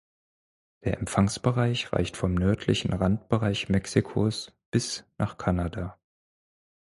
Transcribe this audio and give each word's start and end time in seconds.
Der 0.83 0.97
Empfangsbereich 0.97 1.93
reicht 1.93 2.17
vom 2.17 2.33
nördlichen 2.33 2.91
Randbereich 2.91 3.69
Mexikos 3.69 4.51
bis 4.71 5.05
nach 5.19 5.37
Kanada. 5.37 5.95